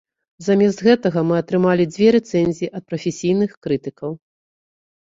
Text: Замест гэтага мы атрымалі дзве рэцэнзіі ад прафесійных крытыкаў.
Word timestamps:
Замест 0.45 0.79
гэтага 0.87 1.19
мы 1.31 1.35
атрымалі 1.43 1.87
дзве 1.93 2.07
рэцэнзіі 2.17 2.73
ад 2.81 2.89
прафесійных 2.95 3.51
крытыкаў. 3.69 4.11